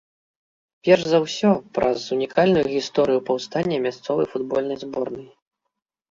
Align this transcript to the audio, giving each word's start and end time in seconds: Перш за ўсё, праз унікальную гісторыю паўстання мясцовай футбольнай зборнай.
Перш 0.87 1.03
за 1.09 1.17
ўсё, 1.25 1.49
праз 1.77 2.05
унікальную 2.15 2.63
гісторыю 2.75 3.19
паўстання 3.27 3.77
мясцовай 3.85 4.27
футбольнай 4.31 4.77
зборнай. 4.85 5.27